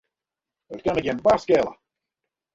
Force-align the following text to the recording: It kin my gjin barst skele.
It 0.75 0.81
kin 0.83 0.93
my 0.95 1.03
gjin 1.09 1.21
barst 1.27 1.43
skele. 1.45 1.71